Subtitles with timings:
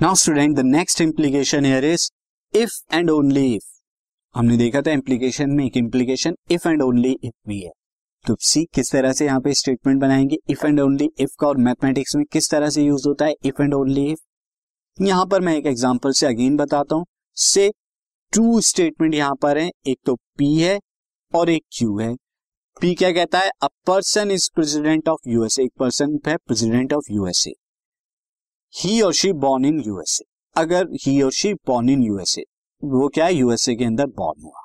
[0.00, 2.02] Now student the next implication here is
[2.54, 3.64] if and only if
[4.34, 7.70] हमने देखा था implication में एक implication if and only if भी है।
[8.24, 11.56] तो सी किस तरह से यहाँ पे स्टेटमेंट बनाएँगे इफ़ एंड ओनली इफ़ का और
[11.58, 15.56] मैथमेटिक्स में किस तरह से यूज़ होता है इफ़ एंड ओनली इफ़ यहाँ पर मैं
[15.56, 17.04] एक एग्ज़ाम्पल से अगेन बताता हूँ।
[17.36, 17.70] से
[18.32, 20.78] टू स्टेटमेंट यहाँ पर है, एक तो पी है
[21.32, 22.14] और एक क्यू है।
[22.76, 23.50] पी क्या कहता है?
[23.62, 27.52] A person is president of USA एक पर्सन है प्रेसिडेंट ऑफ़ यूएसए
[28.74, 30.24] ही और शी बॉर्न इन यूएसए
[30.56, 32.42] अगर ही और शी बॉर्न इन यूएसए
[32.84, 33.34] वो क्या है?
[33.34, 34.60] यूएसए के अंदर बॉर्न हुआ।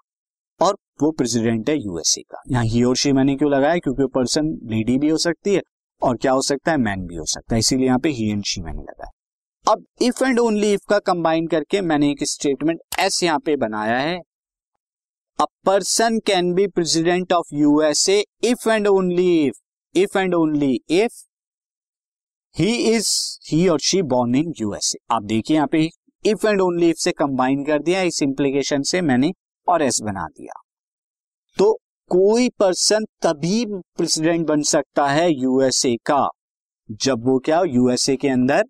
[0.60, 3.78] और वो प्रेसिडेंट है यूएसए का। यहाँ ही और शी मैंने क्यों लगाया?
[3.78, 5.62] क्योंकि पर्सन लेडी भी हो सकती है
[6.02, 6.78] और क्या हो सकता है?
[6.78, 9.12] मैन भी हो सकता है। इसीलिए यहाँ पे ही एंड शी मैंने लगाया।
[9.72, 13.98] अब इफ़ एंड ओनली इफ़ का कंबाइन करके मैंने एक स्टेटमेंट एस यहाँ पे बनाया
[13.98, 14.20] है।
[15.40, 19.62] A person can be president of USA if and only if
[19.96, 21.24] if and only if
[22.56, 23.08] he is
[23.48, 25.80] he और शी बॉर्न इन यूएसए आप देखिए यहाँ पे
[26.26, 29.32] इफ़ एंड ओनली इफ़ से कंबाइन कर दिया, इस इंप्लीकेशन से मैंने
[29.68, 30.62] और एस बना दिया।
[31.58, 31.72] तो
[32.12, 33.66] कोई पर्सन तभी
[33.98, 36.28] प्रेसिडेंट बन सकता है यूएसए का,
[36.90, 38.64] जब वो क्या यूएसए के अंदर,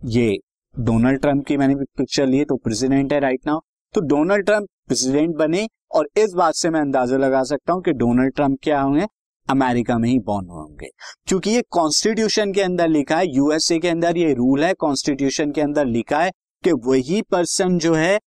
[0.00, 0.36] ये
[0.74, 3.60] डोनाल्ड ट्रंप की मैंने पिक्चर ली है तो प्रेसिडेंट है राइट नाउ
[3.94, 7.92] तो डोनाल्ड ट्रंप प्रेसिडेंट बने और इस बात से मैं अंदाज़ा लगा सकता हूँ कि
[7.94, 9.06] डोनाल्ड ट्रंप क्या होंगे
[9.50, 10.88] अमेरिका में ही बॉर्न होंगे।
[11.26, 15.60] क्योंकि ये कॉन्स्टिट्यूशन के अंदर लिखा है यूएसए के अंदर ये रूल है कॉन्स्टिट्यूशन के
[15.60, 16.30] अंदर लिखा है
[16.64, 18.18] कि वही पर्सन जो है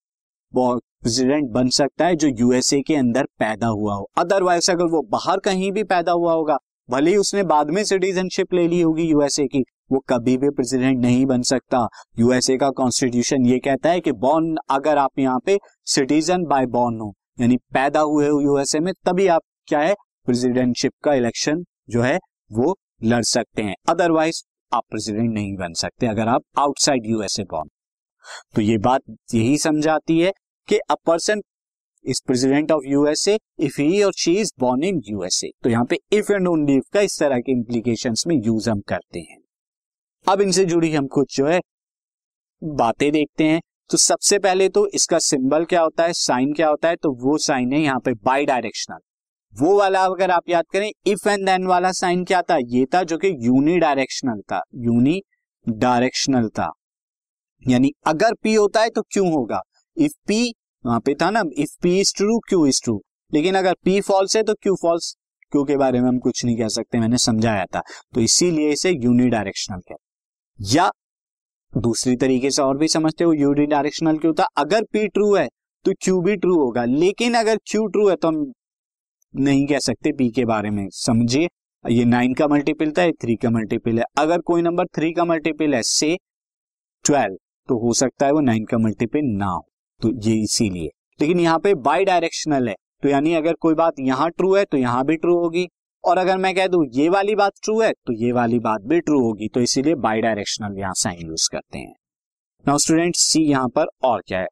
[0.54, 5.40] प्रेसिडेंट बन सकता है जो यूएसए के अंदर पैदा हुआ हो। अदरवाइज़ अगर वो बाहर
[5.40, 6.58] कहीं भी पैदा हुआ होगा,
[6.90, 11.00] भले ही उसने बाद में सिटीजनशिप ले ली होगी यूएसए की, वो कभी भी प्रेसिडेंट
[11.02, 11.88] नहीं बन सकता।
[12.20, 17.00] यूएसए का कॉन्स्टिट्यूशन ये कहता है कि बॉर्न अगर आप यहाँ पे सिटीजन बाय बॉर्न
[17.00, 19.96] हो, यानी पैदा हुए हो यूएसए में, तभी आप क्या है
[20.28, 22.18] प्रेसिडेंटशिप का इलेक्शन जो है,
[22.52, 27.70] वो लड़ सकते हैं। अदरवाइज़ आप प्रेसिडेंट नहीं बन सकते अगर आप आउटसाइड यूएसए बॉर्न
[28.56, 29.02] तो ये बात
[29.34, 30.32] यही समझाती है
[30.68, 31.42] कि a person
[32.06, 36.00] is president of USA if he और she is born in USA तो यहाँ पे
[36.14, 39.38] इफ़ एंड ओनली इफ़ का इस तरह के इम्प्लीकेशन में यूज़ हम करते हैं।
[40.28, 41.60] अब इनसे जुड़ी हम कुछ जो है,
[42.62, 46.90] बातें देखते हैं। तो सबसे पहले तो इसका सिंबल क्या होता है साइन क्या होता
[46.90, 49.00] है तो वो साइन है यहाँ पे बाई डायरेक्शनल
[49.54, 52.58] वो वाला अगर आप याद करें इफ़ एंड देन वाला साइन क्या था?
[52.58, 55.22] ये था जो कि यूनी डायरेक्शनल था यूनी
[55.66, 56.72] डायरेक्शनल था।
[57.66, 59.62] यानी अगर पी होता है तो क्यों होगा?
[59.98, 60.54] इफ़ पी
[60.86, 63.02] वहाँ पे था ना if P is true Q is true
[63.32, 65.14] लेकिन अगर पी फॉल्स है तो क्यू फॉल्स
[65.52, 67.82] क्यू के बारे में हम कुछ नहीं कह सकते, मैंने समझाया था।
[68.14, 70.90] तो इसीलिए इसे यूनी डायरेक्शनल कहते या
[71.74, 74.44] दूसरी तरीके से और भी समझते हो यूनी डायरेक्शनल क्यों था?
[74.58, 75.48] अगर पी ट्रू है
[75.86, 78.52] तो क्यू भी ट्रू होगा। लेकिन अगर क्यू ट्रू है तो हम
[79.34, 81.48] नहीं कह सकते पी के बारे में। समझिए,
[81.86, 85.74] ये नाइन का मल्टीपल था थ्री का मल्टीपल है। अगर कोई नंबर थ्री का मल्टीपल
[85.76, 86.16] है से
[87.06, 87.38] ट्वेल्व
[87.70, 89.66] तो हो सकता है वो नाइन का मल्टीपल ना हो।
[90.02, 94.30] तो ये इसीलिए। लेकिन यहाँ पे बाई डायरेक्शनल है तो यानी अगर कोई बात यहाँ
[94.30, 95.68] ट्रू है तो यहाँ भी ट्रू होगी।
[96.04, 99.00] और अगर मैं कह दू ये वाली बात ट्रू है तो ये वाली बात भी
[99.00, 101.94] ट्रू होगी। तो इसीलिए बाई डायरेक्शनल यहाँ साइन यूज़ करते हैं।
[102.66, 104.48] नाउ स्टूडेंट सी यहाँ पर और क्या है?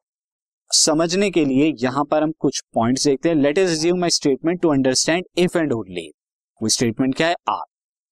[0.70, 4.68] समझने के लिए यहाँ पर हम कुछ पॉइंट्स देखते हैं। Let's assume my statement to
[4.68, 6.10] understand if and only
[6.60, 7.34] वो स्टेटमेंट क्या है?
[7.48, 7.64] R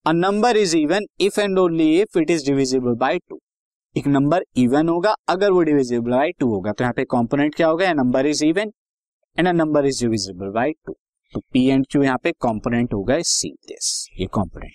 [0.05, 3.39] a number is even if and only if it is divisible by two
[3.95, 7.67] एक नंबर इवन होगा अगर वो डिविजिबल बाय टू होगा। तो यहाँ पे कॉम्पोनेंट क्या
[7.67, 7.93] होगा?
[7.93, 8.71] Number is even
[9.37, 10.95] and a number is divisible by two
[11.33, 14.73] तो पी एंड क्यू यहाँ पे कॉम्पोनेंट होगा सी दिस ये कॉम्पोनेंट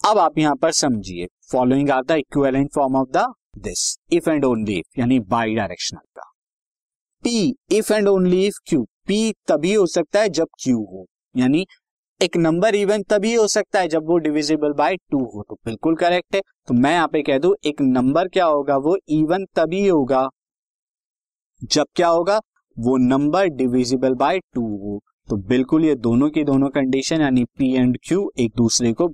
[0.00, 4.44] अब आप यहाँ पर समझिए। Following are the equivalent form of the this if and
[4.44, 6.30] only if यानी बाई डायरेक्शनल का।
[7.24, 11.66] P if and only if Q P तभी हो सकता है जब क्यू हो, यानी
[12.20, 15.96] एक नंबर इवन तभी हो सकता है जब वो डिविजिबल बाय टू हो तो बिल्कुल
[15.96, 18.76] करेक्ट है। तो मैं यहाँ पे कह दू, एक नंबर क्या होगा?
[18.76, 20.28] वो इवन तभी होगा
[21.62, 22.40] जब क्या होगा?
[22.76, 27.72] वो नंबर डिविजिबल बाय टू हो। तो बिल्कुल ये दोनों की दोनों कंडीशन यानी पी
[27.74, 29.08] एंड क्यू एक दूसरे को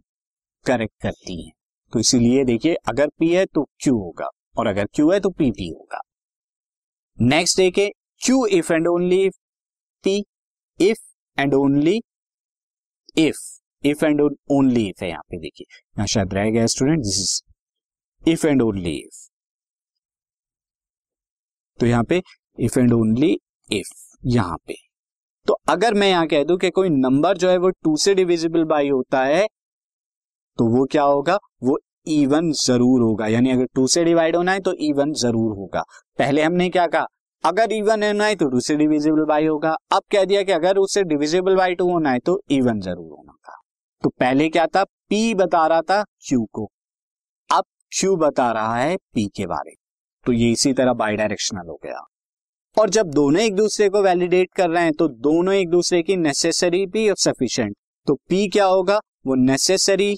[0.66, 1.52] करेक्ट करती हैं।
[1.92, 4.28] तो इसीलिए देखिए, अगर पी है तो क्यू होगा।
[4.58, 6.00] और अगर क्यू है तो पी पी होगा।
[7.18, 7.90] नेक्स्ट देखिए
[8.20, 9.28] Q if and only
[10.04, 10.16] P
[10.80, 12.00] if and only
[13.18, 13.38] if
[13.84, 18.30] if and only if है यहाँ पे देखिए। यहाँ शायद रह गया student this is
[18.30, 19.26] if and only if
[21.78, 22.20] तो यहाँ पे
[22.58, 23.32] इफ़ एंड ओनली
[23.70, 23.92] इफ़
[24.26, 24.74] यहाँ पे।
[25.46, 28.64] तो अगर मैं यहाँ कह दूँ कि कोई नंबर जो है वो टू से डिविजिबल
[28.64, 29.46] बाई होता है
[30.58, 31.36] तो वो क्या होगा?
[31.62, 31.78] वो
[32.12, 35.82] इवन ज़रूर होगा। यानी अगर टू से डिवाइड होना है तो इवन ज़रूर होगा।
[36.18, 37.06] पहले हमने क्या कहा?
[37.44, 40.78] अगर इवन होना है तो टू से डिविजिबल बाई होगा। अब कह दिया कि अगर
[40.78, 43.56] उससे डिविजिबल बाई टू होना है तो इवन ज़रूर होना था।
[44.04, 44.84] तो पहले क्या था?
[44.84, 46.64] पी बता रहा था क्यू को।
[47.50, 49.74] अब क्यू बता रहा है पी के बारे
[50.26, 52.00] तो ये इसी तरह बाई डायरेक्शनल हो गया।
[52.76, 56.16] और जब दोनों एक दूसरे को वैलिडेट कर रहे हैं तो दोनों एक दूसरे की
[56.18, 57.74] नेसेसरी भी और सफिशिएंट
[58.06, 58.98] तो पी क्या होगा?
[59.26, 60.14] वो नेसेसरी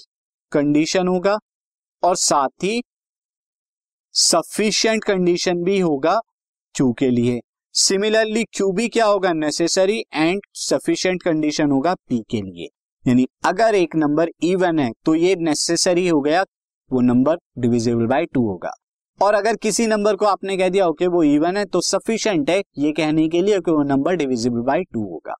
[0.51, 1.37] कंडीशन होगा।
[2.03, 2.81] और साथ ही
[4.15, 6.19] सफिशियंट कंडीशन भी होगा
[6.75, 7.39] क्यू के लिए।
[7.75, 9.31] सिमिलरली क्यू भी क्या होगा?
[9.33, 12.67] नेसेसरी एंड सफिशियंट कंडीशन होगा पी के लिए।
[13.05, 16.43] यानी अगर एक नंबर इवन है तो ये नेसेसरी हो गया,
[16.91, 18.73] वो नंबर डिविजिबल बाय टू होगा।
[19.21, 22.61] और अगर किसी नंबर को आपने कह दिया ओके वो इवन है तो सफिशियंट है,
[22.77, 25.35] ये कहने के लिए कि वो नंबर डिविजिबल बाय टू होगा।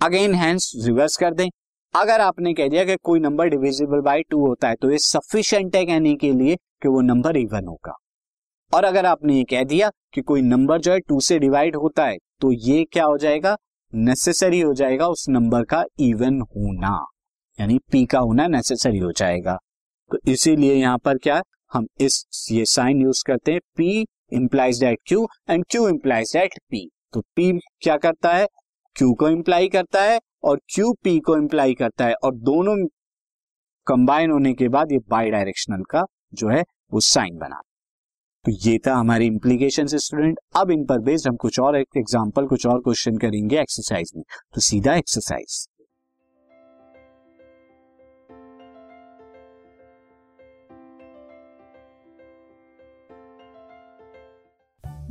[0.00, 1.48] अगेन हैंस रिवर्स कर दें।
[1.94, 5.76] अगर आपने कह दिया कि कोई नंबर डिविजिबल बाय टू होता है तो ये सफिशियंट
[5.76, 7.94] है कहने के लिए कि वो नंबर इवन होगा।
[8.72, 12.06] और अगर आपने ये कह दिया कि कोई नंबर जो है टू से डिवाइड होता
[12.06, 13.56] है तो ये क्या हो जाएगा?
[13.92, 16.96] नेसेसरी हो जाएगा उस नंबर का इवन होना।
[17.58, 19.58] यानी पी का होना नेसेसरी हो जाएगा।
[20.10, 21.42] तो इसीलिए यहाँ पर क्या
[21.72, 26.58] हम इस, ये साइन यूज़ करते हैं। P implies that Q and Q implies that
[26.70, 27.50] P तो पी
[27.80, 28.46] क्या करता है?
[28.96, 32.76] क्यू को इंप्लाई करता है। और क्यू पी को इम्प्लाई करता है और दोनों
[33.86, 36.04] कंबाइन होने के बाद ये बाई डायरेक्शनल का
[36.34, 36.62] जो है,
[36.92, 37.60] वो साइन बना।
[38.44, 42.46] तो ये था हमारी इंप्लीकेशन स्टूडेंट अब इन पर बेस्ड हम कुछ और एक एग्ज़ाम्पल
[42.46, 44.24] कुछ और क्वेश्चन करेंगे एक्सरसाइज में।
[44.54, 45.66] तो सीधा exercise